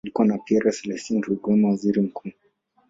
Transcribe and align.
Kulikuwa 0.03 0.27
na 0.27 0.37
Pierre 0.37 0.71
Celestin 0.71 1.21
Rwigema, 1.21 1.69
waziri 1.69 2.01
mkuu. 2.01 2.31